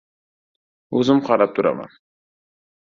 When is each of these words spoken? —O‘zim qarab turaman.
—O‘zim 1.01 1.21
qarab 1.29 1.55
turaman. 1.61 1.97